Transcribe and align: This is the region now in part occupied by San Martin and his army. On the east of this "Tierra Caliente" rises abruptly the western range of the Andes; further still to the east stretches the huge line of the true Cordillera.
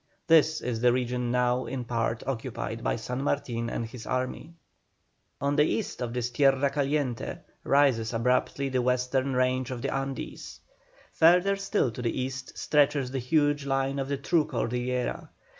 This 0.25 0.61
is 0.61 0.81
the 0.81 0.91
region 0.91 1.29
now 1.29 1.67
in 1.67 1.83
part 1.85 2.23
occupied 2.25 2.83
by 2.83 2.95
San 2.95 3.21
Martin 3.21 3.69
and 3.69 3.85
his 3.85 4.07
army. 4.07 4.55
On 5.39 5.55
the 5.55 5.63
east 5.63 6.01
of 6.01 6.11
this 6.11 6.31
"Tierra 6.31 6.71
Caliente" 6.71 7.37
rises 7.63 8.11
abruptly 8.11 8.67
the 8.67 8.81
western 8.81 9.35
range 9.35 9.69
of 9.69 9.83
the 9.83 9.93
Andes; 9.93 10.59
further 11.13 11.55
still 11.55 11.91
to 11.91 12.01
the 12.01 12.19
east 12.19 12.57
stretches 12.57 13.11
the 13.11 13.19
huge 13.19 13.67
line 13.67 13.99
of 13.99 14.07
the 14.09 14.17
true 14.17 14.45
Cordillera. 14.45 15.29